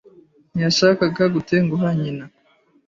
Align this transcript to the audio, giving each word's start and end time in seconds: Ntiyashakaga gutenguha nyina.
Ntiyashakaga 0.53 1.23
gutenguha 1.35 1.87
nyina. 2.01 2.23